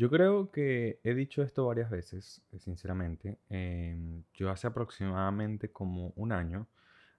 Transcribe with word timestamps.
Yo 0.00 0.08
creo 0.08 0.50
que 0.50 0.98
he 1.04 1.12
dicho 1.12 1.42
esto 1.42 1.66
varias 1.66 1.90
veces, 1.90 2.42
eh, 2.52 2.58
sinceramente. 2.58 3.36
Em, 3.50 4.24
yo 4.32 4.48
hace 4.50 4.66
aproximadamente 4.66 5.72
como 5.72 6.14
un 6.16 6.32
año, 6.32 6.66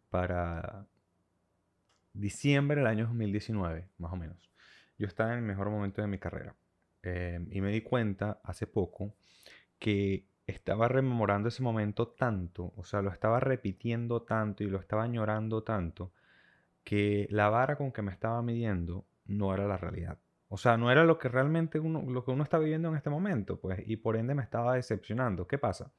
para 0.10 0.88
diciembre 2.14 2.78
del 2.78 2.88
año 2.88 3.06
2019, 3.06 3.88
más 4.00 4.14
o 4.14 4.16
menos, 4.16 4.50
yo 4.98 5.06
estaba 5.06 5.32
en 5.34 5.40
el 5.40 5.46
mejor 5.46 5.70
momento 5.70 6.02
de 6.02 6.08
mi 6.08 6.18
carrera. 6.18 6.56
Em, 7.04 7.48
y 7.52 7.62
me 7.62 7.72
di 7.72 7.82
cuenta 7.82 8.40
hace 8.44 8.66
poco 8.66 9.14
que 9.80 10.26
estaba 10.48 10.88
rememorando 10.88 11.50
ese 11.50 11.64
momento 11.64 12.08
tanto, 12.08 12.74
o 12.78 12.84
sea, 12.84 13.04
lo 13.04 13.12
estaba 13.12 13.40
repitiendo 13.40 14.24
tanto 14.24 14.64
y 14.64 14.68
lo 14.70 14.80
estaba 14.80 15.04
añorando 15.04 15.64
tanto, 15.64 16.14
que 16.84 17.28
la 17.32 17.50
vara 17.50 17.78
con 17.78 17.92
que 17.92 18.02
me 18.02 18.12
estaba 18.12 18.42
midiendo 18.42 19.06
no 19.26 19.54
era 19.54 19.68
la 19.68 19.78
realidad. 19.78 20.20
O 20.54 20.58
sea, 20.58 20.76
no 20.76 20.92
era 20.92 21.06
lo 21.06 21.18
que 21.18 21.30
realmente 21.30 21.80
uno, 21.80 22.02
lo 22.02 22.26
que 22.26 22.32
uno 22.32 22.44
está 22.44 22.60
viviendo 22.60 22.90
en 22.90 22.98
este 22.98 23.10
momento, 23.10 23.58
pues, 23.58 23.80
y 23.88 23.96
por 23.96 24.18
ende 24.18 24.36
me 24.36 24.44
estaba 24.44 24.76
decepcionando. 24.76 25.48
¿Qué 25.48 25.58
pasa? 25.58 25.94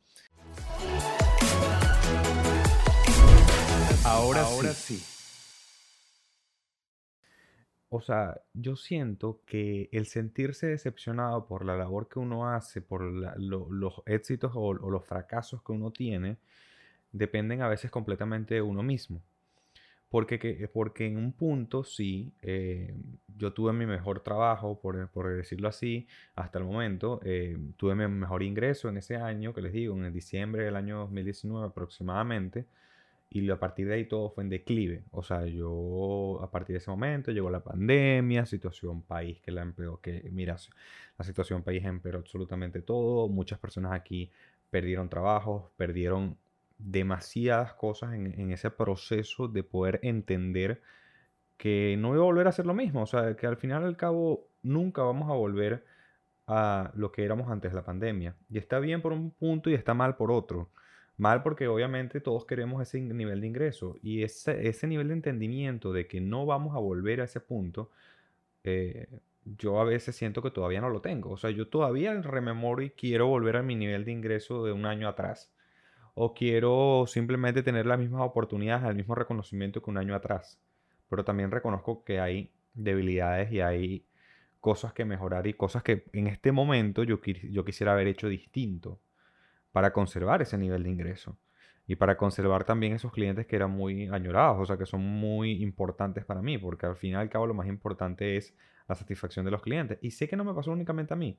Ahora, 4.05 4.45
sí. 4.75 5.03
O 7.89 8.03
sea, 8.03 8.43
yo 8.53 8.77
siento 8.77 9.41
que 9.47 9.89
el 9.91 10.05
sentirse 10.05 10.67
decepcionado 10.67 11.47
por 11.47 11.65
la 11.65 11.75
labor 11.75 12.11
que 12.11 12.19
uno 12.19 12.47
hace, 12.47 12.83
por 12.83 13.01
los 13.05 14.03
éxitos 14.05 14.53
o 14.55 14.75
los 14.75 15.07
fracasos 15.07 15.63
que 15.63 15.73
uno 15.73 15.93
tiene, 15.93 16.37
dependen 17.11 17.63
a 17.63 17.69
veces 17.69 17.91
completamente 17.91 18.57
de 18.57 18.61
uno 18.61 18.83
mismo. 18.83 19.23
Porque, 20.13 20.39
que, 20.39 20.69
porque 20.69 21.07
en 21.07 21.17
un 21.17 21.33
punto 21.33 21.85
sí, 21.85 22.35
eh, 22.43 22.95
yo 23.39 23.55
tuve 23.55 23.73
mi 23.73 23.87
mejor 23.87 24.21
trabajo, 24.21 24.79
por, 24.79 25.09
por 25.09 25.35
decirlo 25.35 25.69
así, 25.69 26.07
hasta 26.37 26.59
el 26.59 26.67
momento. 26.67 27.19
Eh, 27.25 27.57
tuve 27.79 27.95
mi 27.95 28.07
mejor 28.07 28.43
ingreso 28.43 28.91
en 28.91 28.99
ese 28.99 29.17
año, 29.17 29.55
que 29.55 29.63
les 29.63 29.73
digo, 29.73 29.97
en 29.97 30.05
el 30.05 30.13
diciembre 30.13 30.65
del 30.65 30.77
año 30.77 30.99
2019 30.99 31.67
aproximadamente. 31.67 32.67
Y 33.31 33.49
a 33.51 33.59
partir 33.59 33.89
de 33.89 33.95
ahí 33.95 34.05
todo 34.05 34.29
fue 34.29 34.45
en 34.45 34.51
declive. 34.51 35.05
O 35.13 35.23
sea, 35.23 35.47
yo 35.47 36.41
a 36.43 36.51
partir 36.51 36.75
de 36.75 36.79
ese 36.79 36.91
momento 36.91 37.33
llegó 37.33 37.49
la 37.49 37.65
pandemia, 37.65 38.45
situación 38.45 39.01
país 39.01 39.41
que 39.41 39.51
la 39.51 39.63
empeoró, 39.63 39.99
que 40.03 40.29
mira, 40.31 40.59
la 41.17 41.25
situación 41.25 41.63
país 41.63 41.83
empeoró 41.87 42.19
absolutamente 42.19 42.83
todo. 42.83 43.29
Muchas 43.31 43.59
personas 43.59 43.93
aquí 43.93 44.31
perdieron 44.69 45.09
trabajos, 45.09 45.71
perdieron 45.79 46.37
demasiadas 46.85 47.75
cosas 47.75 48.15
en, 48.15 48.51
ese 48.51 48.71
proceso 48.71 49.49
de 49.49 49.63
poder 49.63 50.01
entender 50.03 50.83
que 51.57 51.97
no 51.99 52.09
voy 52.11 52.19
a 52.19 52.23
volver 52.23 52.47
a 52.47 52.51
hacer 52.51 52.67
lo 52.67 52.75
mismo. 52.75 53.03
O 53.03 53.07
sea, 53.07 53.37
que 53.37 53.47
al 53.47 53.57
final 53.57 53.85
al 53.85 53.97
cabo 53.97 54.49
nunca 54.63 55.03
vamos 55.03 55.31
a 55.31 55.35
volver 55.35 55.85
a 56.47 56.93
lo 56.95 57.13
que 57.13 57.25
éramos 57.25 57.51
antes 57.51 57.73
de 57.73 57.77
la 57.77 57.85
pandemia. 57.85 58.37
Y 58.51 58.59
está 58.59 58.79
bien 58.81 59.03
por 59.03 59.13
un 59.13 59.31
punto 59.31 59.71
y 59.71 59.75
está 59.75 59.95
mal 59.95 60.17
por 60.17 60.33
otro. 60.33 60.71
Mal 61.19 61.43
porque 61.43 61.69
obviamente 61.69 62.21
todos 62.21 62.47
queremos 62.47 62.83
ese 62.83 63.01
nivel 63.01 63.41
de 63.41 63.47
ingreso 63.47 63.99
y 64.03 64.23
ese, 64.23 64.87
nivel 64.87 65.09
de 65.09 65.15
entendimiento 65.15 65.93
de 65.93 66.07
que 66.09 66.21
no 66.21 66.47
vamos 66.47 66.75
a 66.75 66.81
volver 66.81 67.21
a 67.21 67.25
ese 67.25 67.41
punto, 67.41 67.91
eh, 68.65 69.09
yo 69.45 69.81
a 69.81 69.85
veces 69.85 70.17
siento 70.17 70.43
que 70.43 70.51
todavía 70.51 70.81
no 70.81 70.91
lo 70.91 71.01
tengo. 71.01 71.31
O 71.31 71.37
sea, 71.37 71.51
yo 71.51 71.69
todavía 71.69 72.15
rememoro 72.23 72.83
y 72.83 72.91
quiero 72.91 73.29
volver 73.29 73.57
a 73.57 73.63
mi 73.63 73.77
nivel 73.77 74.05
de 74.05 74.13
ingreso 74.13 74.65
de 74.65 74.73
un 74.73 74.87
año 74.87 75.09
atrás 75.09 75.53
o 76.15 76.35
quiero 76.35 77.05
simplemente 77.07 77.63
tener 77.63 77.87
las 77.87 77.99
mismas 77.99 78.23
oportunidades, 78.23 78.89
el 78.89 78.97
mismo 78.97 79.15
reconocimiento 79.15 79.83
que 79.83 79.91
un 79.91 79.99
año 79.99 80.15
atrás. 80.15 80.61
Pero 81.09 81.25
también 81.25 81.51
reconozco 81.51 82.05
que 82.05 82.21
hay 82.21 82.53
debilidades 82.75 83.53
y 83.53 83.61
hay 83.61 84.07
cosas 84.61 84.93
que 84.93 85.05
mejorar 85.05 85.47
y 85.47 85.55
cosas 85.55 85.83
que 85.83 86.05
en 86.13 86.27
este 86.27 86.53
momento 86.53 87.03
yo, 87.03 87.21
yo 87.51 87.65
quisiera 87.65 87.93
haber 87.93 88.07
hecho 88.07 88.29
distinto 88.29 89.01
para 89.73 89.93
conservar 89.93 90.43
ese 90.43 90.59
nivel 90.59 90.85
de 90.85 90.91
ingreso 90.91 91.37
y 91.87 91.97
para 91.97 92.17
conservar 92.17 92.65
también 92.65 92.93
esos 92.93 93.13
clientes 93.13 93.47
que 93.47 93.57
eran 93.57 93.71
muy 93.71 94.07
añorados, 94.09 94.59
o 94.61 94.67
sea, 94.67 94.77
que 94.77 94.87
son 94.87 95.01
muy 95.01 95.63
importantes 95.63 96.25
para 96.25 96.43
mí, 96.43 96.59
porque 96.59 96.87
al 96.87 96.97
final 96.97 97.23
y 97.23 97.25
al 97.25 97.31
cabo 97.31 97.47
lo 97.47 97.55
más 97.55 97.67
importante 97.67 98.37
es 98.37 98.55
la 98.89 98.95
satisfacción 98.95 99.45
de 99.45 99.51
los 99.51 99.63
clientes. 99.63 99.99
Y 100.01 100.13
sé 100.13 100.29
que 100.29 100.37
no 100.37 100.45
me 100.45 100.55
pasó 100.55 100.71
únicamente 100.71 101.15
a 101.15 101.17
mí, 101.17 101.39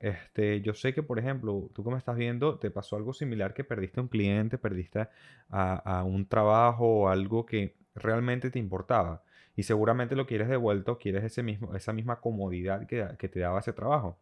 este, 0.00 0.62
yo 0.62 0.72
sé 0.72 0.94
que, 0.94 1.02
por 1.02 1.18
ejemplo, 1.18 1.70
tú 1.74 1.84
que 1.84 1.90
me 1.90 1.98
estás 1.98 2.16
viendo, 2.16 2.58
te 2.58 2.70
pasó 2.70 2.96
algo 2.96 3.12
similar 3.12 3.52
que 3.52 3.64
perdiste 3.64 4.00
un 4.00 4.08
cliente, 4.08 4.56
perdiste 4.56 5.08
a, 5.50 6.02
un 6.06 6.26
trabajo 6.26 7.02
o 7.02 7.08
algo 7.08 7.44
que 7.44 7.76
realmente 7.94 8.50
te 8.50 8.58
importaba. 8.58 9.22
Y 9.56 9.64
seguramente 9.64 10.16
lo 10.16 10.26
quieres 10.26 10.48
devuelto, 10.48 10.98
quieres 10.98 11.22
ese 11.24 11.42
mismo, 11.42 11.74
esa 11.74 11.92
misma 11.92 12.20
comodidad 12.20 12.86
que, 12.86 13.06
que 13.18 13.28
te 13.28 13.40
daba 13.40 13.60
ese 13.60 13.74
trabajo. 13.74 14.18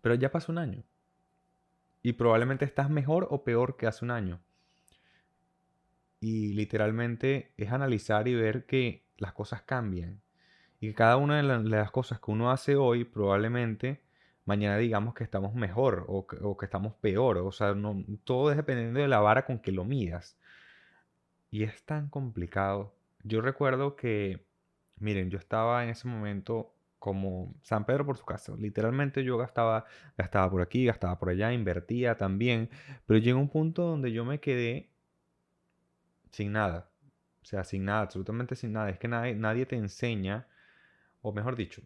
Pero 0.00 0.16
ya 0.16 0.32
pasó 0.32 0.50
un 0.50 0.58
año. 0.58 0.82
Y 2.02 2.14
probablemente 2.14 2.64
estás 2.64 2.90
mejor 2.90 3.28
o 3.30 3.44
peor 3.44 3.76
que 3.76 3.86
hace 3.86 4.04
un 4.04 4.10
año. 4.10 4.40
Y 6.18 6.54
literalmente 6.54 7.52
es 7.56 7.70
analizar 7.70 8.26
y 8.26 8.34
ver 8.34 8.66
que 8.66 9.04
las 9.18 9.32
cosas 9.34 9.62
cambian. 9.62 10.20
Y 10.80 10.88
que 10.88 10.94
cada 10.94 11.16
una 11.16 11.36
de 11.36 11.44
las 11.68 11.92
cosas 11.92 12.18
que 12.18 12.32
uno 12.32 12.50
hace 12.50 12.74
hoy 12.74 13.04
probablemente 13.04 14.00
mañana 14.44 14.76
digamos 14.78 15.14
que 15.14 15.24
estamos 15.24 15.54
mejor 15.54 16.04
o 16.08 16.26
que, 16.26 16.64
estamos 16.64 16.94
peor. 16.94 17.38
O 17.38 17.52
sea, 17.52 17.74
no, 17.74 18.04
todo 18.24 18.50
es 18.50 18.56
dependiendo 18.56 19.00
de 19.00 19.08
la 19.08 19.20
vara 19.20 19.44
con 19.44 19.58
que 19.58 19.72
lo 19.72 19.84
midas. 19.84 20.36
Y 21.50 21.64
es 21.64 21.84
tan 21.84 22.08
complicado. 22.08 22.94
Yo 23.24 23.40
recuerdo 23.40 23.96
que, 23.96 24.44
miren, 24.98 25.30
yo 25.30 25.38
estaba 25.38 25.84
en 25.84 25.90
ese 25.90 26.08
momento 26.08 26.74
como 26.98 27.54
San 27.62 27.84
Pedro 27.84 28.06
por 28.06 28.16
su 28.16 28.24
casa. 28.24 28.54
Literalmente 28.56 29.24
yo 29.24 29.36
gastaba, 29.36 29.84
gastaba 30.16 30.50
por 30.50 30.62
aquí, 30.62 30.86
gastaba 30.86 31.18
por 31.18 31.30
allá, 31.30 31.52
invertía 31.52 32.16
también. 32.16 32.70
Pero 33.06 33.18
llegó 33.18 33.40
un 33.40 33.48
punto 33.48 33.82
donde 33.82 34.12
yo 34.12 34.24
me 34.24 34.40
quedé 34.40 34.90
sin 36.30 36.52
nada. 36.52 36.88
O 37.42 37.44
sea, 37.44 37.64
sin 37.64 37.84
nada, 37.84 38.02
absolutamente 38.02 38.54
sin 38.56 38.72
nada. 38.72 38.90
Es 38.90 38.98
que 38.98 39.08
nadie, 39.08 39.34
nadie 39.34 39.66
te 39.66 39.76
enseña, 39.76 40.46
o 41.22 41.32
mejor 41.32 41.56
dicho, 41.56 41.82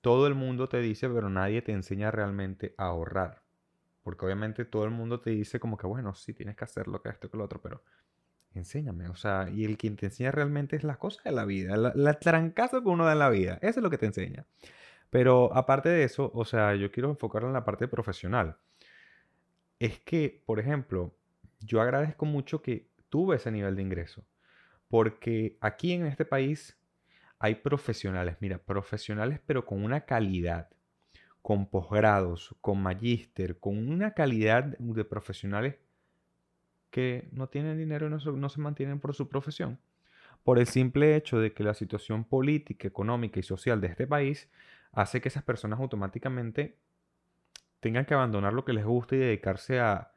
todo 0.00 0.26
el 0.26 0.34
mundo 0.34 0.68
te 0.68 0.80
dice, 0.80 1.08
pero 1.08 1.28
nadie 1.30 1.62
te 1.62 1.72
enseña 1.72 2.10
realmente 2.10 2.74
a 2.78 2.86
ahorrar. 2.86 3.42
Porque 4.02 4.24
obviamente 4.24 4.64
todo 4.64 4.84
el 4.84 4.90
mundo 4.90 5.20
te 5.20 5.30
dice 5.30 5.60
como 5.60 5.76
que, 5.76 5.86
bueno, 5.86 6.14
sí, 6.14 6.32
tienes 6.32 6.56
que 6.56 6.64
hacer 6.64 6.88
lo 6.88 7.02
que 7.02 7.10
esto, 7.10 7.30
que 7.30 7.36
lo 7.36 7.44
otro, 7.44 7.60
pero 7.60 7.82
enséñame. 8.54 9.08
O 9.08 9.14
sea, 9.14 9.48
y 9.50 9.64
el 9.64 9.76
quien 9.76 9.96
te 9.96 10.06
enseña 10.06 10.30
realmente 10.30 10.76
es 10.76 10.84
las 10.84 10.96
cosas 10.96 11.24
de 11.24 11.32
la 11.32 11.44
vida, 11.44 11.76
la, 11.76 11.92
la 11.94 12.14
trancazo 12.14 12.82
que 12.82 12.88
uno 12.88 13.04
da 13.04 13.12
en 13.12 13.18
la 13.18 13.30
vida. 13.30 13.58
Eso 13.62 13.80
es 13.80 13.82
lo 13.82 13.90
que 13.90 13.98
te 13.98 14.06
enseña. 14.06 14.46
Pero 15.10 15.54
aparte 15.54 15.88
de 15.88 16.04
eso, 16.04 16.30
o 16.34 16.44
sea, 16.44 16.74
yo 16.76 16.90
quiero 16.90 17.10
enfocarlo 17.10 17.48
en 17.48 17.54
la 17.54 17.64
parte 17.64 17.88
profesional. 17.88 18.56
Es 19.78 19.98
que, 20.00 20.42
por 20.46 20.60
ejemplo, 20.60 21.14
yo 21.60 21.80
agradezco 21.80 22.26
mucho 22.26 22.62
que 22.62 22.88
tuve 23.08 23.36
ese 23.36 23.50
nivel 23.50 23.76
de 23.76 23.82
ingreso. 23.82 24.24
Porque 24.88 25.56
aquí 25.60 25.92
en 25.92 26.06
este 26.06 26.24
país 26.24 26.79
hay 27.40 27.56
profesionales, 27.56 28.36
mira, 28.40 28.58
profesionales 28.58 29.40
pero 29.44 29.64
con 29.64 29.82
una 29.82 30.02
calidad, 30.02 30.68
con 31.42 31.66
posgrados, 31.66 32.54
con 32.60 32.82
magíster, 32.82 33.58
con 33.58 33.90
una 33.90 34.12
calidad 34.12 34.76
de 34.78 35.04
profesionales 35.04 35.76
que 36.90 37.28
no 37.32 37.48
tienen 37.48 37.78
dinero 37.78 38.06
y 38.06 38.10
no 38.10 38.48
se, 38.48 38.60
mantienen 38.60 39.00
por 39.00 39.14
su 39.14 39.28
profesión. 39.28 39.78
Por 40.44 40.58
el 40.58 40.66
simple 40.66 41.16
hecho 41.16 41.38
de 41.38 41.52
que 41.52 41.64
la 41.64 41.74
situación 41.74 42.24
política, 42.24 42.86
económica 42.86 43.40
y 43.40 43.42
social 43.42 43.80
de 43.80 43.88
este 43.88 44.06
país 44.06 44.48
hace 44.92 45.20
que 45.20 45.28
esas 45.28 45.42
personas 45.42 45.80
automáticamente 45.80 46.76
tengan 47.80 48.04
que 48.04 48.14
abandonar 48.14 48.52
lo 48.52 48.66
que 48.66 48.74
les 48.74 48.84
gusta 48.84 49.16
y 49.16 49.18
dedicarse 49.18 49.80
a 49.80 50.12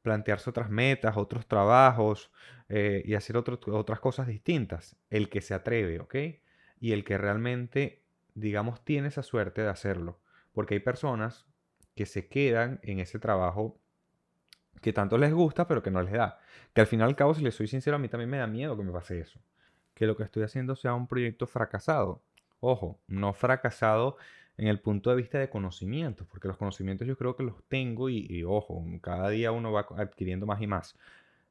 plantearse 0.00 0.48
otras 0.48 0.70
metas, 0.70 1.16
otros 1.18 1.46
trabajos 1.46 2.30
eh, 2.68 3.02
y 3.04 3.14
hacer 3.14 3.36
otras 3.36 4.00
cosas 4.00 4.26
distintas. 4.26 4.96
El 5.10 5.28
que 5.28 5.42
se 5.42 5.52
atreve, 5.54 6.00
¿ok? 6.00 6.14
Y 6.82 6.90
el 6.90 7.04
que 7.04 7.16
realmente, 7.16 8.02
digamos, 8.34 8.84
tiene 8.84 9.06
esa 9.06 9.22
suerte 9.22 9.62
de 9.62 9.68
hacerlo. 9.68 10.18
Porque 10.52 10.74
hay 10.74 10.80
personas 10.80 11.46
que 11.94 12.06
se 12.06 12.26
quedan 12.26 12.80
en 12.82 12.98
ese 12.98 13.20
trabajo 13.20 13.78
que 14.80 14.92
tanto 14.92 15.16
les 15.16 15.32
gusta, 15.32 15.68
pero 15.68 15.80
que 15.80 15.92
no 15.92 16.02
les 16.02 16.12
da. 16.12 16.40
Que 16.74 16.80
al 16.80 16.88
final 16.88 17.08
al 17.08 17.14
cabo, 17.14 17.34
si 17.34 17.42
les 17.44 17.54
soy 17.54 17.68
sincero, 17.68 17.94
a 17.94 17.98
mí 18.00 18.08
también 18.08 18.30
me 18.30 18.38
da 18.38 18.48
miedo 18.48 18.76
que 18.76 18.82
me 18.82 18.90
pase 18.90 19.20
eso. 19.20 19.38
Que 19.94 20.08
lo 20.08 20.16
que 20.16 20.24
estoy 20.24 20.42
haciendo 20.42 20.74
sea 20.74 20.92
un 20.94 21.06
proyecto 21.06 21.46
fracasado. 21.46 22.20
Ojo, 22.58 22.98
no 23.06 23.32
fracasado 23.32 24.16
en 24.56 24.66
el 24.66 24.80
punto 24.80 25.10
de 25.10 25.16
vista 25.16 25.38
de 25.38 25.48
conocimientos, 25.48 26.26
porque 26.26 26.48
los 26.48 26.56
conocimientos 26.56 27.06
yo 27.06 27.16
creo 27.16 27.36
que 27.36 27.44
los 27.44 27.62
tengo 27.68 28.08
y, 28.08 28.26
y, 28.28 28.42
ojo, 28.42 28.84
cada 29.00 29.28
día 29.28 29.52
uno 29.52 29.70
va 29.70 29.86
adquiriendo 29.98 30.46
más 30.46 30.60
y 30.60 30.66
más, 30.66 30.98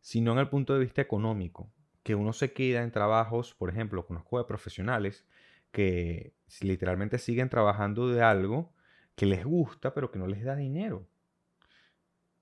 sino 0.02 0.34
en 0.34 0.40
el 0.40 0.50
punto 0.50 0.74
de 0.74 0.82
vista 0.82 1.02
económico 1.02 1.70
que 2.04 2.16
uno 2.16 2.34
se 2.34 2.54
queda 2.54 2.84
en 2.84 2.92
trabajos, 2.92 3.54
por 3.54 3.70
ejemplo, 3.70 4.06
conozco 4.06 4.38
de 4.38 4.46
profesionales 4.46 5.26
que 5.72 6.34
literalmente 6.62 7.18
siguen 7.18 7.50
trabajando 7.50 8.10
de 8.10 8.22
algo 8.22 8.74
que 9.16 9.26
les 9.26 9.46
gusta, 9.46 9.94
pero 9.94 10.12
que 10.12 10.20
no 10.20 10.28
les 10.28 10.44
da 10.44 10.56
dinero. 10.56 11.08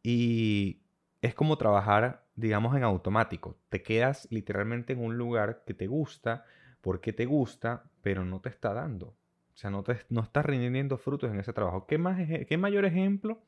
Y 0.01 0.81
es 1.21 1.35
como 1.35 1.57
trabajar, 1.57 2.25
digamos, 2.35 2.75
en 2.75 2.83
automático. 2.83 3.57
Te 3.69 3.83
quedas 3.83 4.27
literalmente 4.31 4.93
en 4.93 5.03
un 5.03 5.17
lugar 5.17 5.63
que 5.65 5.73
te 5.73 5.87
gusta, 5.87 6.45
porque 6.81 7.13
te 7.13 7.25
gusta, 7.25 7.83
pero 8.01 8.23
no 8.25 8.39
te 8.39 8.49
está 8.49 8.73
dando. 8.73 9.07
O 9.07 9.57
sea, 9.57 9.69
no, 9.69 9.83
te, 9.83 9.97
no 10.09 10.21
estás 10.21 10.45
rindiendo 10.45 10.97
frutos 10.97 11.29
en 11.31 11.39
ese 11.39 11.53
trabajo. 11.53 11.85
¿Qué, 11.85 11.97
más, 11.97 12.17
¿Qué 12.47 12.57
mayor 12.57 12.85
ejemplo 12.85 13.41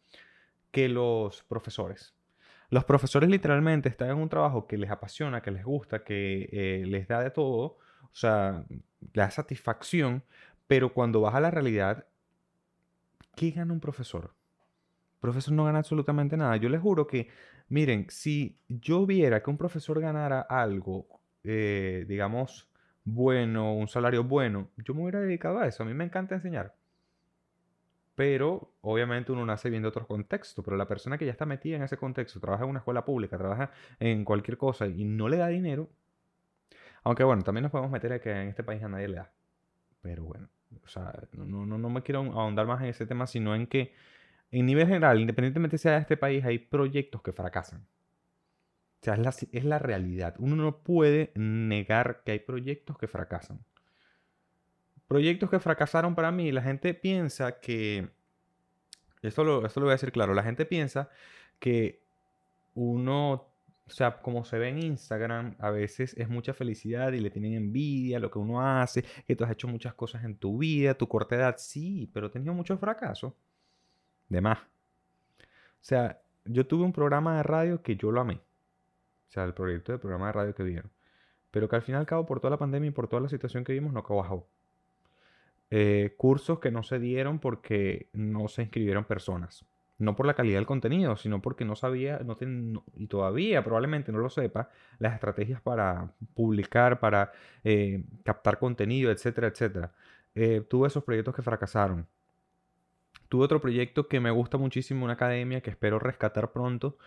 que 0.72 0.90
los 0.90 1.44
profesores? 1.44 2.14
Los 2.72 2.86
profesores 2.86 3.30
literalmente 3.30 3.90
están 3.90 4.12
en 4.12 4.18
un 4.18 4.30
trabajo 4.30 4.66
que 4.66 4.78
les 4.78 4.90
apasiona, 4.90 5.42
que 5.42 5.52
les 5.52 5.66
gusta, 5.66 6.06
que 6.06 6.48
eh, 6.54 6.86
les 6.88 7.06
da 7.06 7.22
de 7.22 7.30
todo, 7.30 7.78
o 8.04 8.14
sea, 8.16 8.64
da 9.02 9.30
satisfacción, 9.30 10.24
pero 10.68 10.94
cuando 10.94 11.20
vas 11.20 11.36
a 11.36 11.42
la 11.42 11.52
realidad, 11.52 12.06
¿qué 13.36 13.52
gana 13.52 13.74
un 13.74 13.82
profesor? 13.82 14.34
Profesor 15.20 15.54
no 15.54 15.66
gana 15.66 15.80
absolutamente 15.80 16.38
nada. 16.38 16.56
Yo 16.56 16.70
les 16.70 16.80
juro 16.82 17.08
que, 17.08 17.28
miren, 17.68 18.08
si 18.10 18.58
yo 18.70 19.06
viera 19.06 19.44
que 19.44 19.50
un 19.50 19.58
profesor 19.58 20.00
ganara 20.00 20.40
algo, 20.40 21.08
eh, 21.44 22.06
digamos, 22.08 22.70
bueno, 23.04 23.76
un 23.76 23.90
salario 23.90 24.24
bueno, 24.24 24.70
yo 24.78 24.94
me 24.94 25.02
hubiera 25.02 25.20
dedicado 25.20 25.60
a 25.60 25.68
eso. 25.68 25.84
A 25.84 25.86
mí 25.86 25.94
me 25.94 26.06
encanta 26.06 26.36
enseñar 26.36 26.74
pero 28.22 28.76
obviamente 28.82 29.32
uno 29.32 29.44
nace 29.48 29.72
viendo 29.72 29.90
otros 29.90 30.06
contextos, 30.06 30.64
pero 30.64 30.78
la 30.78 30.88
persona 30.88 31.18
que 31.18 31.26
ya 31.26 31.32
está 31.32 31.48
metida 31.48 31.78
en 31.78 31.82
ese 31.82 31.98
contexto, 31.98 32.40
trabaja 32.40 32.66
en 32.66 32.70
una 32.70 32.78
escuela 32.78 33.04
pública, 33.04 33.36
trabaja 33.36 33.72
en 34.00 34.24
cualquier 34.24 34.60
cosa 34.60 34.86
y 34.86 35.06
no 35.06 35.28
le 35.28 35.38
da 35.38 35.48
dinero, 35.48 35.90
aunque 37.02 37.24
bueno, 37.24 37.42
también 37.42 37.64
nos 37.64 37.72
podemos 37.72 37.90
meter 37.90 38.14
a 38.14 38.22
que 38.22 38.30
en 38.30 38.50
este 38.50 38.64
país 38.64 38.84
a 38.84 38.90
nadie 38.90 39.08
le 39.08 39.16
da, 39.16 39.32
pero 40.04 40.24
bueno, 40.24 40.50
o 40.84 40.88
sea, 40.88 41.12
no, 41.32 41.66
no, 41.66 41.80
no 41.80 41.90
me 41.90 42.04
quiero 42.04 42.20
ahondar 42.20 42.68
más 42.68 42.84
en 42.84 42.90
ese 42.90 43.08
tema, 43.08 43.26
sino 43.26 43.56
en 43.56 43.66
que 43.66 43.92
en 44.52 44.68
nivel 44.68 44.86
general, 44.86 45.20
independientemente 45.20 45.80
sea 45.80 45.94
de 45.94 46.02
este 46.02 46.16
país, 46.16 46.46
hay 46.46 46.60
proyectos 46.60 47.24
que 47.24 47.34
fracasan. 47.34 47.88
O 49.02 49.04
sea, 49.04 49.16
es 49.16 49.20
la, 49.20 49.34
es 49.52 49.66
la 49.66 49.80
realidad. 49.80 50.36
Uno 50.38 50.56
no 50.58 50.84
puede 50.84 51.32
negar 51.34 52.22
que 52.24 52.34
hay 52.34 52.40
proyectos 52.40 53.00
que 53.00 53.08
fracasan. 53.08 53.66
Proyectos 55.12 55.50
que 55.50 55.60
fracasaron 55.60 56.16
para 56.16 56.32
mí, 56.32 56.54
la 56.54 56.62
gente 56.62 56.94
piensa 56.94 57.60
que, 57.60 58.12
esto 59.22 59.44
lo, 59.44 59.66
esto 59.66 59.82
lo 59.82 59.88
voy 59.88 59.92
a 59.92 59.96
decir 59.96 60.14
claro, 60.14 60.34
la 60.34 60.42
gente 60.42 60.66
piensa 60.66 61.10
que 61.60 62.02
uno, 62.76 63.34
o 63.34 63.90
sea, 63.90 64.22
como 64.22 64.46
se 64.46 64.58
ve 64.58 64.70
en 64.70 64.78
Instagram, 64.82 65.58
a 65.60 65.70
veces 65.70 66.14
es 66.18 66.30
mucha 66.30 66.54
felicidad 66.54 67.12
y 67.12 67.20
le 67.20 67.30
tienen 67.30 67.56
envidia 67.56 68.20
lo 68.20 68.32
que 68.32 68.40
uno 68.40 68.66
hace, 68.66 69.04
que 69.28 69.36
tú 69.36 69.44
has 69.44 69.52
hecho 69.52 69.68
muchas 69.68 69.94
cosas 69.96 70.24
en 70.24 70.38
tu 70.38 70.58
vida, 70.58 70.94
tu 70.94 71.10
corta 71.10 71.36
edad, 71.36 71.56
sí, 71.58 72.10
pero 72.14 72.28
he 72.28 72.30
tenido 72.30 72.54
muchos 72.54 72.80
fracasos. 72.80 73.34
De 74.30 74.40
más. 74.40 74.60
O 74.60 75.82
sea, 75.82 76.22
yo 76.46 76.66
tuve 76.66 76.86
un 76.86 76.94
programa 76.94 77.36
de 77.36 77.44
radio 77.44 77.82
que 77.82 77.98
yo 77.98 78.14
lo 78.14 78.22
amé. 78.22 78.36
O 78.36 79.32
sea, 79.32 79.44
el 79.44 79.54
proyecto 79.54 79.92
de 79.92 79.98
programa 79.98 80.28
de 80.28 80.32
radio 80.32 80.56
que 80.56 80.64
vieron. 80.64 80.90
Pero 81.52 81.68
que 81.68 81.76
al 81.76 81.82
fin 81.82 81.96
y 81.96 81.98
al 81.98 82.06
cabo, 82.06 82.26
por 82.26 82.40
toda 82.40 82.52
la 82.52 82.58
pandemia 82.58 82.88
y 82.88 82.92
por 82.92 83.10
toda 83.10 83.22
la 83.22 83.28
situación 83.28 83.66
que 83.66 83.74
vimos, 83.74 83.92
no 83.92 84.04
bajó. 84.04 84.48
Eh, 85.74 86.16
cursos 86.18 86.60
que 86.60 86.70
no 86.70 86.84
se 86.84 87.00
dieron 87.00 87.40
porque 87.40 88.10
no 88.12 88.50
se 88.50 88.64
inscribieron 88.64 89.06
personas. 89.06 89.66
No 89.98 90.16
por 90.18 90.26
la 90.26 90.34
calidad 90.34 90.58
del 90.58 90.66
contenido, 90.66 91.16
sino 91.16 91.42
porque 91.42 91.64
no 91.64 91.76
sabía, 91.78 92.20
no 92.20 92.38
y 92.96 93.08
todavía 93.08 93.64
probablemente 93.64 94.12
no 94.12 94.18
lo 94.18 94.30
sepa, 94.30 94.70
las 95.00 95.14
estrategias 95.14 95.62
para 95.62 96.12
publicar, 96.34 97.00
para 97.00 97.32
eh, 97.64 98.04
captar 98.26 98.60
contenido, 98.60 99.12
etcétera, 99.12 99.48
etcétera. 99.48 99.94
Eh, 100.36 100.62
tuve 100.70 100.88
esos 100.90 101.04
proyectos 101.06 101.36
que 101.36 101.42
fracasaron. 101.42 102.06
Tuve 103.30 103.46
otro 103.46 103.62
proyecto 103.62 104.08
que 104.10 104.20
me 104.20 104.32
gusta 104.32 104.58
muchísimo, 104.58 105.06
una 105.06 105.14
academia 105.14 105.62
que 105.62 105.70
espero 105.70 106.00
rescatar 106.00 106.52
pronto, 106.52 106.98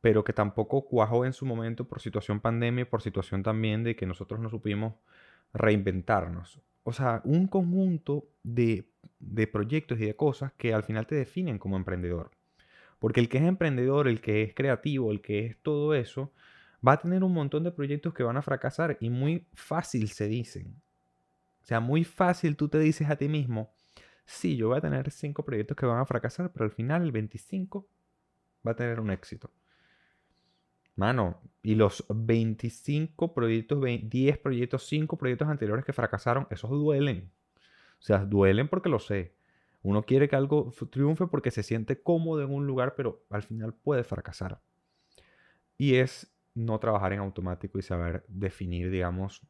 pero 0.00 0.24
que 0.24 0.32
tampoco 0.32 0.86
cuajó 0.86 1.26
en 1.26 1.34
su 1.34 1.44
momento 1.44 1.84
por 1.86 2.00
situación 2.00 2.40
pandemia 2.40 2.82
y 2.82 2.84
por 2.86 3.02
situación 3.02 3.42
también 3.42 3.84
de 3.84 3.94
que 3.96 4.06
nosotros 4.06 4.40
no 4.40 4.48
supimos 4.48 4.94
reinventarnos 5.52 6.62
o 6.88 6.92
sea, 6.92 7.20
un 7.24 7.48
conjunto 7.48 8.28
de, 8.44 8.86
proyectos 9.50 9.98
y 9.98 10.06
de 10.06 10.14
cosas 10.14 10.52
que 10.52 10.72
al 10.72 10.84
final 10.84 11.04
te 11.04 11.16
definen 11.16 11.58
como 11.58 11.76
emprendedor. 11.76 12.30
Porque 13.00 13.18
el 13.18 13.28
que 13.28 13.38
es 13.38 13.42
emprendedor, 13.42 14.06
el 14.06 14.20
que 14.20 14.44
es 14.44 14.54
creativo, 14.54 15.10
el 15.10 15.20
que 15.20 15.46
es 15.46 15.56
todo 15.62 15.94
eso, 15.94 16.32
va 16.86 16.92
a 16.92 17.00
tener 17.00 17.24
un 17.24 17.34
montón 17.34 17.64
de 17.64 17.72
proyectos 17.72 18.14
que 18.14 18.22
van 18.22 18.36
a 18.36 18.42
fracasar 18.42 18.98
y 19.00 19.10
muy 19.10 19.48
fácil 19.52 20.10
se 20.10 20.28
dicen. 20.28 20.80
O 21.60 21.66
sea, 21.66 21.80
muy 21.80 22.04
fácil 22.04 22.54
tú 22.54 22.68
te 22.68 22.78
dices 22.78 23.10
a 23.10 23.16
ti 23.16 23.26
mismo, 23.26 23.74
sí, 24.24 24.56
yo 24.56 24.68
voy 24.68 24.78
a 24.78 24.80
tener 24.80 25.10
cinco 25.10 25.44
proyectos 25.44 25.76
que 25.76 25.86
van 25.86 25.98
a 25.98 26.06
fracasar, 26.06 26.52
pero 26.52 26.66
al 26.66 26.70
final 26.70 27.02
el 27.02 27.10
25 27.10 27.84
va 28.64 28.70
a 28.70 28.76
tener 28.76 29.00
un 29.00 29.10
éxito. 29.10 29.50
Mano, 30.96 31.42
y 31.62 31.74
los 31.74 32.04
25 32.08 33.34
proyectos, 33.34 33.84
10 34.04 34.38
proyectos, 34.38 34.86
5 34.86 35.18
proyectos 35.18 35.48
anteriores 35.48 35.84
que 35.84 35.92
fracasaron, 35.92 36.46
esos 36.50 36.70
duelen. 36.70 37.30
O 38.00 38.02
sea, 38.02 38.24
duelen 38.24 38.68
porque 38.68 38.88
lo 38.88 38.98
sé. 38.98 39.34
Uno 39.82 40.04
quiere 40.04 40.28
que 40.28 40.36
algo 40.36 40.72
triunfe 40.90 41.26
porque 41.26 41.50
se 41.50 41.62
siente 41.62 42.02
cómodo 42.02 42.42
en 42.42 42.50
un 42.52 42.66
lugar, 42.66 42.94
pero 42.96 43.24
al 43.30 43.42
final 43.42 43.74
puede 43.74 44.04
fracasar. 44.04 44.60
Y 45.78 45.96
es 45.96 46.34
no 46.54 46.78
trabajar 46.78 47.12
en 47.12 47.20
automático 47.20 47.78
y 47.78 47.82
saber 47.82 48.24
definir, 48.28 48.90
digamos, 48.90 49.42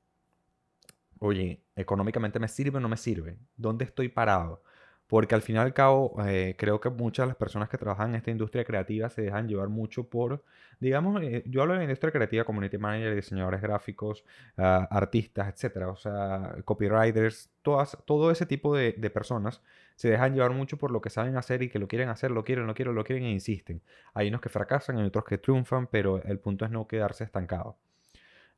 oye, 1.19 1.64
económicamente 1.76 2.38
me 2.38 2.48
sirve 2.48 2.78
o 2.78 2.81
no 2.81 2.88
me 2.88 2.96
sirve. 2.96 3.38
¿Dónde 3.56 3.84
estoy 3.84 4.08
parado? 4.08 4.62
Porque 5.06 5.35
al 5.37 5.43
fin 5.43 5.56
y 5.56 5.58
al 5.58 5.73
cabo, 5.73 6.17
eh, 6.26 6.56
creo 6.58 6.81
que 6.81 6.91
muchas 6.91 7.25
de 7.25 7.29
las 7.29 7.37
personas 7.37 7.69
que 7.69 7.79
trabajan 7.79 8.11
en 8.11 8.17
esta 8.17 8.31
industria 8.32 8.64
creativa 8.64 9.08
se 9.08 9.23
dejan 9.23 9.47
llevar 9.49 9.69
mucho 9.69 10.08
por, 10.11 10.44
digamos, 10.81 11.23
eh, 11.23 11.44
yo 11.47 11.62
hablo 11.62 11.75
de 11.75 11.85
industria 11.85 12.11
creativa, 12.11 12.44
community 12.44 12.76
manager, 12.76 13.14
diseñadores 13.14 13.62
gráficos, 13.62 14.25
ah, 14.56 14.88
artistas, 14.91 15.49
etcétera, 15.49 15.88
o 15.91 15.97
sea, 15.97 16.56
copywriters, 16.64 17.50
todas, 17.62 17.97
todo 18.05 18.32
ese 18.32 18.47
tipo 18.47 18.75
de, 18.75 18.93
de, 18.93 19.11
personas 19.11 19.62
se 19.94 20.11
dejan 20.11 20.35
llevar 20.35 20.53
mucho 20.53 20.76
por 20.76 20.91
lo 20.91 21.00
que 21.00 21.11
saben 21.11 21.37
hacer 21.37 21.62
y 21.62 21.69
que 21.69 21.79
lo 21.79 21.87
quieren 21.88 22.08
hacer, 22.08 22.31
lo 22.32 22.44
quieren, 22.44 22.67
lo 22.67 22.75
quieren, 22.75 22.94
lo 22.94 23.05
quieren 23.05 23.25
e 23.26 23.31
insisten. 23.31 23.82
Hay 24.12 24.29
unos 24.29 24.41
que 24.41 24.49
fracasan, 24.49 24.99
hay 24.99 25.06
otros 25.06 25.25
que 25.25 25.38
triunfan, 25.38 25.87
pero 25.87 26.23
el 26.23 26.38
punto 26.41 26.64
es 26.64 26.70
no 26.73 26.87
quedarse 26.88 27.25
estancado. 27.25 27.76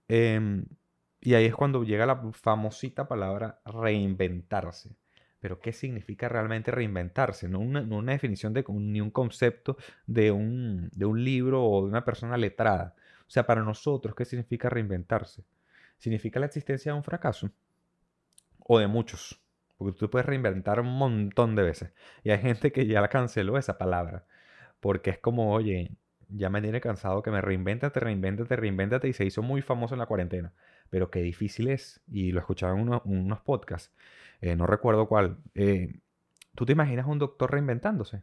Em, 0.08 0.64
y 1.20 1.34
ahí 1.34 1.46
es 1.46 1.54
cuando 1.54 1.84
llega 1.84 2.06
la 2.06 2.16
famosita 2.32 3.08
palabra 3.08 3.60
reinventarse. 3.64 4.90
Pero 5.40 5.60
¿qué 5.60 5.72
significa 5.72 6.28
realmente 6.28 6.70
reinventarse? 6.70 7.48
No 7.48 7.60
una, 7.60 8.12
definición 8.12 8.52
de, 8.52 8.64
ni 8.68 9.00
un 9.00 9.10
concepto 9.10 9.76
de 10.06 10.32
un, 10.32 10.90
de 10.92 11.06
un 11.06 11.22
libro 11.22 11.64
o 11.64 11.82
de 11.82 11.88
una 11.88 12.04
persona 12.04 12.36
letrada. 12.36 12.94
O 13.20 13.30
sea, 13.30 13.46
para 13.46 13.62
nosotros, 13.62 14.14
¿qué 14.14 14.24
significa 14.24 14.68
reinventarse? 14.68 15.44
¿Significa 15.98 16.40
la 16.40 16.46
existencia 16.46 16.92
de 16.92 16.98
un 16.98 17.04
fracaso? 17.04 17.50
O 18.60 18.78
de 18.78 18.86
muchos. 18.86 19.40
Porque 19.76 19.98
tú 19.98 20.10
puedes 20.10 20.26
reinventar 20.26 20.80
un 20.80 20.98
montón 20.98 21.54
de 21.54 21.62
veces. 21.62 21.92
Y 22.24 22.30
hay 22.30 22.38
gente 22.38 22.72
que 22.72 22.86
ya 22.86 23.00
la 23.00 23.08
canceló 23.08 23.58
esa 23.58 23.78
palabra. 23.78 24.24
Porque 24.80 25.10
es 25.10 25.18
como, 25.18 25.52
oye, 25.52 25.92
ya 26.28 26.50
me 26.50 26.60
tiene 26.62 26.80
cansado 26.80 27.22
que 27.22 27.30
me 27.30 27.40
reinvéntate, 27.40 28.00
reinvéntate, 28.00 28.56
reinvéntate. 28.56 29.08
Y 29.08 29.12
se 29.12 29.24
hizo 29.24 29.42
muy 29.42 29.62
famoso 29.62 29.94
en 29.94 30.00
la 30.00 30.06
cuarentena. 30.06 30.52
Pero 30.90 31.10
qué 31.10 31.20
difícil 31.20 31.68
es. 31.68 32.00
Y 32.08 32.32
lo 32.32 32.40
escuchaba 32.40 32.78
en 32.78 32.88
unos 33.04 33.40
podcasts 33.40 33.92
eh, 34.40 34.56
no 34.56 34.66
recuerdo 34.66 35.08
cuál. 35.08 35.38
Eh, 35.54 36.00
¿Tú 36.54 36.66
te 36.66 36.72
imaginas 36.72 37.06
un 37.06 37.18
doctor 37.18 37.50
reinventándose? 37.50 38.22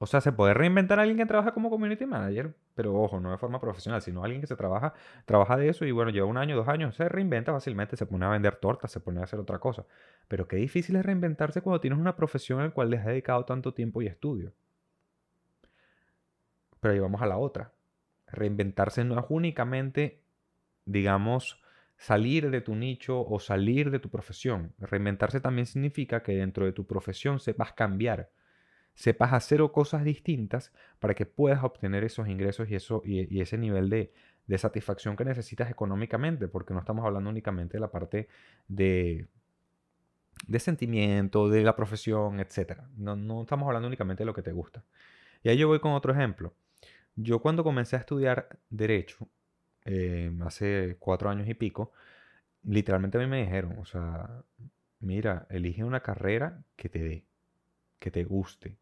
O 0.00 0.06
sea, 0.06 0.20
se 0.20 0.30
puede 0.30 0.54
reinventar 0.54 0.98
a 1.00 1.02
alguien 1.02 1.18
que 1.18 1.26
trabaja 1.26 1.52
como 1.52 1.70
community 1.70 2.06
manager, 2.06 2.54
pero 2.76 2.94
ojo, 2.94 3.18
no 3.18 3.32
de 3.32 3.38
forma 3.38 3.60
profesional, 3.60 4.00
sino 4.00 4.22
alguien 4.22 4.40
que 4.40 4.46
se 4.46 4.54
trabaja, 4.54 4.94
trabaja 5.26 5.56
de 5.56 5.68
eso 5.68 5.84
y 5.84 5.90
bueno, 5.90 6.12
lleva 6.12 6.26
un 6.26 6.36
año, 6.36 6.54
dos 6.54 6.68
años, 6.68 6.94
se 6.94 7.08
reinventa 7.08 7.52
fácilmente, 7.52 7.96
se 7.96 8.06
pone 8.06 8.24
a 8.24 8.28
vender 8.28 8.56
tortas, 8.56 8.92
se 8.92 9.00
pone 9.00 9.20
a 9.20 9.24
hacer 9.24 9.40
otra 9.40 9.58
cosa. 9.58 9.84
Pero 10.28 10.46
qué 10.46 10.56
difícil 10.56 10.94
es 10.96 11.04
reinventarse 11.04 11.62
cuando 11.62 11.80
tienes 11.80 11.98
una 11.98 12.14
profesión 12.14 12.60
en 12.60 12.66
la 12.66 12.72
cual 12.72 12.90
le 12.90 12.98
has 12.98 13.06
dedicado 13.06 13.44
tanto 13.44 13.74
tiempo 13.74 14.00
y 14.00 14.06
estudio. 14.06 14.52
Pero 16.80 16.94
ahí 16.94 17.00
vamos 17.00 17.20
a 17.20 17.26
la 17.26 17.38
otra. 17.38 17.72
Reinventarse 18.28 19.04
no 19.04 19.18
es 19.18 19.24
únicamente, 19.30 20.22
digamos, 20.88 21.60
salir 21.98 22.50
de 22.50 22.60
tu 22.60 22.74
nicho 22.74 23.24
o 23.26 23.38
salir 23.38 23.90
de 23.90 23.98
tu 23.98 24.08
profesión. 24.08 24.72
Reinventarse 24.78 25.40
también 25.40 25.66
significa 25.66 26.22
que 26.22 26.32
dentro 26.32 26.64
de 26.64 26.72
tu 26.72 26.86
profesión 26.86 27.40
sepas 27.40 27.72
cambiar, 27.72 28.30
sepas 28.94 29.32
hacer 29.32 29.60
cosas 29.70 30.02
distintas 30.02 30.72
para 30.98 31.14
que 31.14 31.26
puedas 31.26 31.62
obtener 31.62 32.04
esos 32.04 32.28
ingresos 32.28 32.70
y, 32.70 32.74
eso, 32.74 33.02
y, 33.04 33.40
ese 33.40 33.58
nivel 33.58 33.90
de, 33.90 34.12
satisfacción 34.56 35.14
que 35.14 35.26
necesitas 35.26 35.70
económicamente, 35.70 36.48
porque 36.48 36.72
no 36.72 36.80
estamos 36.80 37.04
hablando 37.04 37.28
únicamente 37.28 37.76
de 37.76 37.80
la 37.80 37.90
parte 37.90 38.28
de, 38.66 39.28
de 40.46 40.58
sentimiento, 40.58 41.50
de 41.50 41.62
la 41.64 41.76
profesión, 41.76 42.40
etc. 42.40 42.80
No, 42.96 43.14
no 43.14 43.42
estamos 43.42 43.66
hablando 43.66 43.88
únicamente 43.88 44.22
de 44.22 44.26
lo 44.26 44.34
que 44.34 44.42
te 44.42 44.52
gusta. 44.52 44.84
Y 45.42 45.50
ahí 45.50 45.58
yo 45.58 45.68
voy 45.68 45.80
con 45.80 45.92
otro 45.92 46.12
ejemplo. 46.12 46.54
Yo 47.14 47.40
cuando 47.40 47.62
comencé 47.62 47.96
a 47.96 47.98
estudiar 47.98 48.58
derecho, 48.70 49.28
Em, 49.90 50.42
hace 50.42 50.96
cuatro 50.98 51.30
años 51.30 51.48
y 51.48 51.54
pico, 51.54 51.92
literalmente 52.64 53.18
a 53.18 53.22
mí 53.22 53.26
me 53.26 53.42
dijeron, 53.42 53.78
o 53.78 53.86
sea, 53.86 54.44
mira, 55.00 55.46
elige 55.50 55.84
una 55.84 56.02
carrera 56.02 56.62
que 56.76 56.90
te 56.90 57.00
dé, 57.02 57.24
que 57.98 58.10
te 58.10 58.24
guste. 58.24 58.78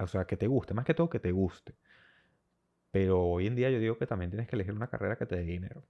O 0.00 0.06
sea, 0.08 0.26
que 0.26 0.36
te 0.36 0.48
guste, 0.48 0.74
más 0.74 0.84
que 0.84 0.94
todo 0.94 1.10
que 1.10 1.20
te 1.20 1.32
guste. 1.32 1.74
Pero 2.90 3.22
hoy 3.22 3.46
en 3.46 3.54
día 3.56 3.70
yo 3.70 3.78
digo 3.78 3.98
que 3.98 4.06
también 4.06 4.30
tienes 4.30 4.48
que 4.48 4.56
elegir 4.56 4.74
una 4.74 4.88
carrera 4.88 5.16
que 5.16 5.26
te 5.26 5.36
dé 5.36 5.42
dinero. 5.42 5.84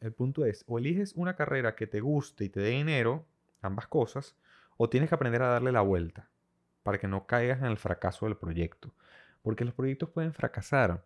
El 0.00 0.12
punto 0.12 0.44
es, 0.46 0.64
o 0.68 0.78
eliges 0.78 1.14
una 1.14 1.36
carrera 1.36 1.74
que 1.76 1.86
te 1.86 2.00
guste 2.00 2.44
y 2.44 2.48
te 2.50 2.60
dé 2.60 2.70
dinero, 2.70 3.26
ambas 3.62 3.88
cosas, 3.88 4.36
o 4.78 4.88
tienes 4.88 5.10
que 5.10 5.16
aprender 5.16 5.42
a 5.42 5.48
darle 5.48 5.72
la 5.72 5.82
vuelta 5.82 6.30
para 6.82 6.98
que 6.98 7.08
no 7.08 7.26
caigas 7.26 7.60
en 7.60 7.66
el 7.66 7.78
fracaso 7.78 8.26
del 8.26 8.36
proyecto. 8.36 8.94
Porque 9.42 9.64
los 9.64 9.74
proyectos 9.74 10.10
pueden 10.10 10.32
fracasar. 10.32 11.04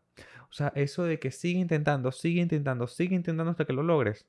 O 0.50 0.52
sea, 0.52 0.73
eso 0.75 1.05
de 1.05 1.19
que 1.19 1.31
sigue 1.31 1.59
intentando, 1.59 2.12
sigue 2.12 2.40
intentando, 2.40 2.87
sigue 2.87 3.14
intentando 3.14 3.50
hasta 3.50 3.64
que 3.64 3.73
lo 3.73 3.83
logres. 3.83 4.26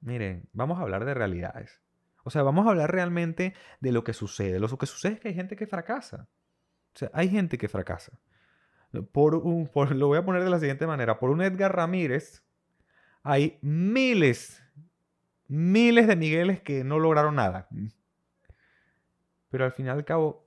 Miren, 0.00 0.48
vamos 0.52 0.78
a 0.78 0.82
hablar 0.82 1.04
de 1.04 1.14
realidades. 1.14 1.80
O 2.24 2.30
sea, 2.30 2.42
vamos 2.42 2.66
a 2.66 2.70
hablar 2.70 2.92
realmente 2.92 3.54
de 3.80 3.92
lo 3.92 4.04
que 4.04 4.12
sucede. 4.12 4.58
Lo 4.58 4.68
que 4.78 4.86
sucede 4.86 5.14
es 5.14 5.20
que 5.20 5.28
hay 5.28 5.34
gente 5.34 5.56
que 5.56 5.66
fracasa. 5.66 6.28
O 6.94 6.98
sea, 6.98 7.10
hay 7.12 7.28
gente 7.28 7.58
que 7.58 7.68
fracasa. 7.68 8.18
Por 9.12 9.34
un, 9.36 9.70
lo 9.94 10.08
voy 10.08 10.18
a 10.18 10.24
poner 10.24 10.44
de 10.44 10.50
la 10.50 10.58
siguiente 10.58 10.86
manera. 10.86 11.18
Por 11.18 11.30
un 11.30 11.42
Edgar 11.42 11.74
Ramírez, 11.74 12.44
hay 13.22 13.58
miles, 13.62 14.62
miles 15.48 16.06
de 16.06 16.16
Migueles 16.16 16.60
que 16.60 16.84
no 16.84 16.98
lograron 16.98 17.36
nada. 17.36 17.68
Pero 19.48 19.64
al 19.64 19.72
fin 19.72 19.86
y 19.86 19.88
al 19.88 20.04
cabo, 20.04 20.46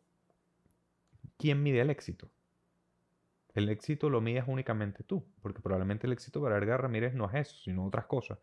¿quién 1.37 1.63
mide 1.63 1.81
el 1.81 1.89
éxito? 1.89 2.29
El 3.55 3.69
éxito 3.69 4.09
lo 4.09 4.21
mides 4.21 4.43
únicamente 4.47 5.03
tú, 5.03 5.25
porque 5.41 5.61
probablemente 5.61 6.07
el 6.07 6.13
éxito 6.13 6.41
para 6.41 6.57
Edgar 6.57 6.81
Ramírez 6.81 7.13
no 7.13 7.29
es 7.29 7.35
eso, 7.35 7.55
sino 7.63 7.85
otras 7.85 8.05
cosas. 8.05 8.37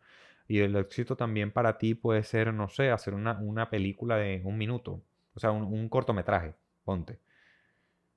Y 0.48 0.58
el 0.60 0.74
éxito 0.74 1.16
también 1.16 1.52
para 1.52 1.78
ti 1.78 1.94
puede 1.94 2.24
ser, 2.24 2.52
no 2.52 2.68
sé, 2.68 2.90
hacer 2.90 3.14
una, 3.14 3.70
película 3.70 4.16
de 4.16 4.40
un 4.44 4.58
minuto, 4.58 5.02
o 5.34 5.40
sea, 5.40 5.52
un 5.52 5.88
cortometraje, 5.88 6.54
ponte. 6.84 7.20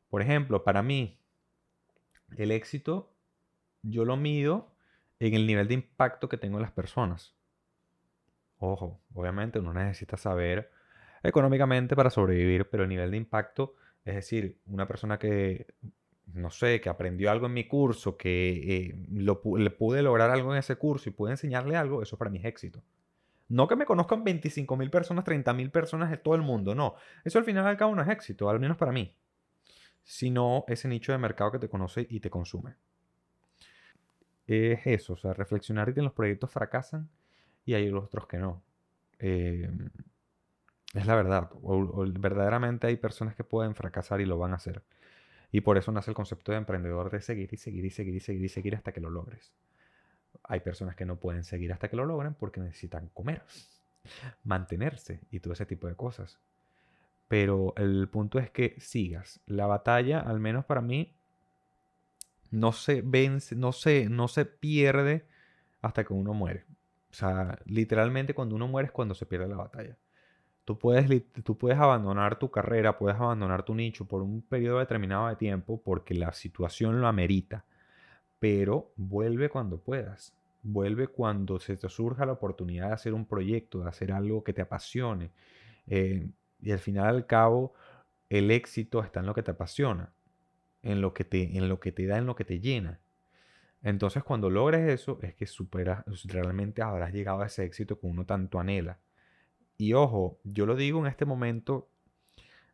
Por 0.10 0.22
ejemplo, 0.22 0.64
para 0.64 0.82
mí, 0.82 1.20
el 2.38 2.52
éxito 2.52 3.12
yo 3.84 4.06
lo 4.06 4.18
mido 4.18 4.72
en 5.20 5.34
el 5.34 5.48
nivel 5.48 5.68
de 5.68 5.75
impacto 5.75 6.30
que 6.30 6.38
tengo 6.38 6.58
en 6.58 6.64
las 6.64 6.72
personas. 6.72 7.36
Ojo, 8.58 9.00
obviamente 9.14 9.60
uno 9.60 9.74
necesita 9.74 10.18
saber 10.18 10.72
económicamente 11.24 11.96
para 11.96 12.10
sobrevivir, 12.10 12.70
pero 12.70 12.84
el 12.84 12.90
nivel 12.90 13.12
de 13.12 13.18
impacto, 13.18 13.75
es 14.06 14.16
decir, 14.16 14.58
una 14.68 14.88
persona 14.88 15.20
que, 15.20 15.68
no 16.46 16.52
sé, 16.52 16.80
que 16.80 16.90
aprendió 16.90 17.32
algo 17.32 17.48
en 17.48 17.54
mi 17.54 17.68
curso, 17.68 18.18
que 18.18 18.92
eh, 18.92 18.96
le 19.12 19.72
pude 19.72 20.04
lograr 20.04 20.30
algo 20.30 20.54
en 20.54 20.60
ese 20.60 20.75
curso 20.75 21.10
y 21.10 21.12
pude 21.12 21.32
enseñarle 21.32 21.75
algo, 21.75 22.04
eso 22.04 22.20
para 22.20 22.30
mí 22.30 22.38
es 22.38 22.46
éxito. 22.46 22.84
No 23.50 23.68
que 23.68 23.75
me 23.75 23.86
conozcan 23.86 24.24
25 24.24 24.78
mil 24.78 24.92
personas, 24.92 25.24
30 25.24 25.54
mil 25.54 25.72
personas 25.72 26.12
de 26.12 26.18
todo 26.18 26.36
el 26.36 26.44
mundo, 26.44 26.75
no. 26.75 26.96
Eso 27.24 27.40
al 27.40 27.46
final 27.46 27.66
al 27.66 27.78
cabo 27.78 27.96
no 27.96 28.04
es 28.04 28.10
éxito, 28.10 28.48
al 28.48 28.60
menos 28.60 28.78
para 28.78 28.92
mí. 28.92 29.16
Sino 30.04 30.66
ese 30.68 30.88
nicho 30.88 31.14
de 31.14 31.18
mercado 31.18 31.52
que 31.52 31.60
te 31.60 31.68
conoce 31.68 32.06
y 32.08 32.20
te 32.20 32.30
consume. 32.30 32.75
Es 34.46 34.86
eso, 34.86 35.14
o 35.14 35.18
sea, 35.18 35.34
reflexionar 35.34 35.96
que 35.96 36.04
los 36.04 36.14
proyectos 36.14 36.52
fracasan 36.52 37.10
y 37.66 37.74
hay 37.74 37.90
otros 37.90 38.28
que 38.28 38.38
no. 38.38 38.62
Eh, 39.18 39.68
es 40.94 41.08
la 41.08 41.16
verdad. 41.16 41.50
verdaderamente 42.20 42.86
hay 42.86 42.98
personas 42.98 43.36
que 43.36 43.44
pueden 43.44 43.74
fracasar 43.74 44.22
y 44.22 44.25
lo 44.25 44.38
van 44.38 44.54
a 44.54 44.58
hacer. 44.58 44.84
Y 45.56 45.62
por 45.62 45.78
eso 45.78 45.90
nace 45.94 46.12
el 46.12 46.16
concepto 46.16 46.52
de 46.52 46.58
emprendedor 46.58 47.10
de 47.10 47.22
seguir 47.22 47.48
y 47.54 47.56
seguir 47.56 47.86
y 47.86 47.90
seguir 47.90 48.16
y 48.16 48.20
seguir 48.20 48.44
y 48.44 48.50
seguir 48.50 48.76
hasta 48.76 48.92
que 48.92 49.00
lo 49.00 49.10
logres. 49.10 49.54
Hay 50.44 50.60
personas 50.60 50.98
que 50.98 51.06
no 51.06 51.16
pueden 51.16 51.46
seguir 51.46 51.72
hasta 51.72 51.88
que 51.88 51.96
lo 51.96 52.04
logren 52.06 52.34
porque 52.34 52.60
necesitan 52.60 53.08
comer, 53.14 53.42
mantenerse 54.44 55.22
y 55.32 55.40
todo 55.40 55.54
ese 55.54 55.66
tipo 55.66 55.88
de 55.88 55.96
cosas. 55.96 56.40
Pero 57.30 57.74
el 57.78 58.10
punto 58.10 58.38
es 58.38 58.50
que 58.50 58.76
sigas. 58.82 59.40
La 59.46 59.66
batalla, 59.66 60.20
al 60.20 60.42
menos 60.42 60.66
para 60.66 60.82
mí, 60.82 61.16
no 62.52 62.74
se 62.74 63.02
vence, 63.02 63.56
no 63.56 63.72
se, 63.72 64.10
no 64.10 64.28
se 64.28 64.44
pierde 64.44 65.26
hasta 65.82 66.04
que 66.04 66.12
uno 66.12 66.34
muere. 66.34 66.66
O 67.12 67.14
sea, 67.14 67.60
literalmente 67.64 68.34
cuando 68.34 68.58
uno 68.58 68.68
muere 68.68 68.88
es 68.88 68.92
cuando 68.92 69.16
se 69.16 69.26
pierde 69.26 69.48
la 69.48 69.56
batalla. 69.56 69.96
Tú 70.66 70.80
puedes, 70.80 71.08
tú 71.44 71.58
puedes 71.58 71.78
abandonar 71.78 72.40
tu 72.40 72.50
carrera, 72.50 72.98
puedes 72.98 73.20
abandonar 73.20 73.64
tu 73.64 73.76
nicho 73.76 74.06
por 74.06 74.24
un 74.24 74.42
periodo 74.42 74.80
determinado 74.80 75.28
de 75.28 75.36
tiempo 75.36 75.80
porque 75.84 76.16
la 76.16 76.34
situación 76.34 77.00
lo 77.02 77.08
amerita, 77.08 77.66
pero 78.40 78.92
vuelve 78.98 79.50
cuando 79.50 79.78
puedas. 79.78 80.34
Vuelve 80.64 81.08
cuando 81.08 81.60
se 81.60 81.78
te 81.78 81.90
surja 81.90 82.26
la 82.26 82.34
oportunidad 82.34 82.88
de 82.88 82.94
hacer 82.94 83.14
un 83.14 83.26
proyecto, 83.26 83.82
de 83.82 83.90
hacer 83.90 84.12
algo 84.12 84.44
que 84.44 84.54
te 84.54 84.62
apasione. 84.64 85.32
Eh, 85.88 86.30
y 86.62 86.72
al 86.72 86.80
final 86.80 87.08
al 87.08 87.28
cabo, 87.28 87.74
el 88.30 88.52
éxito 88.52 89.04
está 89.04 89.20
en 89.22 89.28
lo 89.28 89.36
que 89.36 89.44
te 89.44 89.52
apasiona, 89.52 90.12
en 90.84 91.02
lo 91.02 91.14
que 91.14 91.26
te, 91.26 91.58
en 91.58 91.70
lo 91.70 91.80
que 91.80 91.92
te 91.92 92.08
da, 92.08 92.18
en 92.18 92.26
lo 92.28 92.36
que 92.36 92.46
te 92.46 92.60
llena. 92.60 93.00
Entonces, 93.84 94.24
cuando 94.24 94.50
logres 94.50 94.90
eso, 94.90 95.20
es 95.22 95.36
que 95.36 95.46
superas, 95.46 96.04
realmente 96.26 96.82
habrás 96.82 97.14
llegado 97.14 97.42
a 97.42 97.48
ese 97.48 97.66
éxito 97.66 98.00
que 98.00 98.08
uno 98.08 98.26
tanto 98.26 98.60
anhela. 98.60 99.00
Y 99.77 99.94
ojo, 99.94 100.39
yo 100.44 100.65
lo 100.65 100.75
digo 100.75 101.00
en 101.00 101.08
este 101.08 101.25
momento 101.25 101.89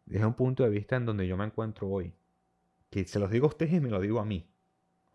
desde 0.05 0.25
un 0.25 0.33
punto 0.33 0.63
de 0.63 0.69
vista 0.69 0.95
en 0.95 1.05
donde 1.05 1.27
yo 1.27 1.37
me 1.37 1.45
encuentro 1.45 1.87
hoy. 1.87 2.13
Que 2.89 3.05
se 3.05 3.19
los 3.19 3.31
digo 3.31 3.45
a 3.45 3.49
ustedes 3.49 3.73
y 3.73 3.79
me 3.79 3.89
lo 3.89 3.99
digo 3.99 4.19
a 4.19 4.25
mí. 4.25 4.47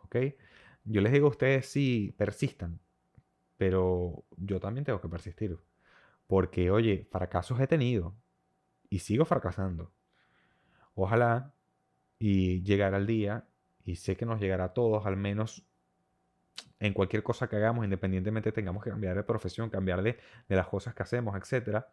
¿Ok? 0.05 0.17
Yo 0.85 1.01
les 1.01 1.13
digo 1.13 1.27
a 1.27 1.31
ustedes 1.31 1.67
sí, 1.67 2.15
persistan. 2.17 2.81
Pero 3.57 4.25
yo 4.37 4.61
también 4.61 4.85
tengo 4.85 5.01
que 5.01 5.09
persistir. 5.09 5.59
Porque, 6.27 6.71
oye, 6.71 7.07
fracasos 7.11 7.61
he 7.61 7.67
tenido. 7.67 8.15
Y 8.89 9.01
sigo 9.01 9.25
fracasando. 9.25 9.93
Ojalá 10.95 11.55
y 12.19 12.63
llegar 12.63 12.95
al 12.95 13.07
día. 13.07 13.47
Y 13.85 13.97
sé 13.97 14.17
que 14.17 14.27
nos 14.27 14.41
llegará 14.41 14.65
a 14.65 14.75
todos, 14.75 15.07
al 15.07 15.17
menos 15.17 15.65
en 16.79 16.93
cualquier 16.93 17.23
cosa 17.23 17.49
que 17.49 17.57
hagamos, 17.57 17.85
independientemente 17.85 18.53
tengamos 18.53 18.83
que 18.83 18.91
cambiar 18.91 19.17
de 19.17 19.23
profesión, 19.23 19.71
cambiar 19.71 20.03
de, 20.03 20.19
las 20.49 20.67
cosas 20.67 20.95
que 20.95 21.03
hacemos, 21.03 21.37
etcétera, 21.37 21.89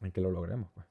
en 0.00 0.12
que 0.12 0.20
lo 0.20 0.30
logremos. 0.30 0.70
Pues. 0.74 0.86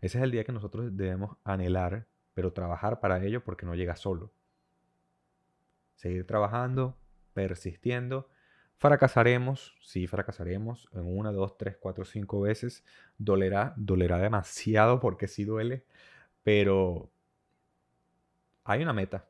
Ese 0.00 0.18
es 0.18 0.24
el 0.24 0.30
día 0.30 0.44
que 0.44 0.52
nosotros 0.52 0.96
debemos 0.96 1.36
anhelar, 1.44 2.06
pero 2.34 2.52
trabajar 2.52 3.00
para 3.00 3.22
ello 3.24 3.42
porque 3.42 3.64
no 3.64 3.74
llega 3.74 3.96
solo. 3.96 4.32
Seguir 5.94 6.26
trabajando, 6.26 6.98
persistiendo. 7.32 8.28
Fracasaremos, 8.76 9.76
sí 9.80 10.06
fracasaremos 10.06 10.88
en 10.92 11.06
una, 11.06 11.32
dos, 11.32 11.56
tres, 11.56 11.76
cuatro, 11.78 12.04
cinco 12.04 12.40
veces. 12.40 12.84
Dolerá, 13.16 13.72
dolerá 13.76 14.18
demasiado 14.18 15.00
porque 15.00 15.28
sí 15.28 15.44
duele, 15.44 15.84
pero 16.42 17.10
hay 18.64 18.82
una 18.82 18.92
meta. 18.92 19.26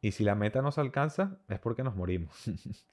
Y 0.00 0.12
si 0.12 0.24
la 0.24 0.34
meta 0.34 0.62
no 0.62 0.72
se 0.72 0.80
alcanza, 0.80 1.38
es 1.48 1.58
porque 1.58 1.82
nos 1.82 1.96
morimos. 1.96 2.34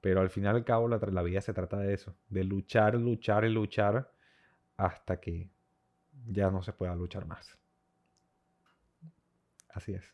Pero 0.00 0.20
al 0.20 0.30
final 0.30 0.56
y 0.56 0.58
al 0.58 0.64
cabo, 0.64 0.88
la, 0.88 0.98
la 0.98 1.22
vida 1.22 1.40
se 1.40 1.54
trata 1.54 1.78
de 1.78 1.94
eso, 1.94 2.16
de 2.28 2.44
luchar, 2.44 2.94
luchar 2.94 3.44
y 3.44 3.50
luchar 3.50 4.12
hasta 4.76 5.20
que 5.20 5.50
ya 6.26 6.50
no 6.50 6.62
se 6.62 6.72
pueda 6.72 6.94
luchar 6.96 7.26
más. 7.26 7.58
Así 9.70 9.94
es. 9.94 10.12